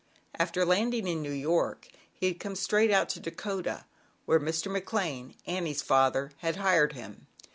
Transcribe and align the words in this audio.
After 0.39 0.65
landing 0.65 1.05
in 1.07 1.21
New 1.21 1.31
York 1.31 1.87
he 2.11 2.25
had 2.29 2.39
come 2.39 2.55
straight 2.55 2.89
out 2.89 3.07
to 3.09 3.19
Dakota, 3.19 3.85
where 4.25 4.39
Mr. 4.39 4.71
Mc 4.71 4.91
Lane, 4.91 5.35
Annie's 5.45 5.83
father, 5.83 6.31
had 6.37 6.55
hired 6.55 6.93
him. 6.93 7.27